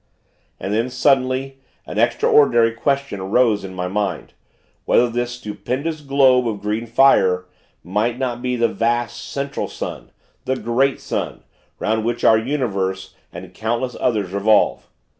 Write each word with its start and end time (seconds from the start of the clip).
And 0.59 0.73
then, 0.73 0.89
suddenly, 0.89 1.59
an 1.85 1.99
extraordinary 1.99 2.71
question 2.71 3.21
rose 3.29 3.63
in 3.63 3.75
my 3.75 3.87
mind, 3.87 4.33
whether 4.85 5.07
this 5.07 5.33
stupendous 5.33 6.01
globe 6.01 6.47
of 6.47 6.59
green 6.59 6.87
fire 6.87 7.45
might 7.83 8.17
not 8.17 8.41
be 8.41 8.55
the 8.55 8.67
vast 8.67 9.23
Central 9.23 9.67
Sun 9.67 10.09
the 10.45 10.55
great 10.55 10.99
sun, 10.99 11.43
'round 11.77 12.03
which 12.03 12.23
our 12.23 12.39
universe 12.39 13.13
and 13.31 13.53
countless 13.53 13.95
others 13.99 14.31
revolve. 14.31 14.89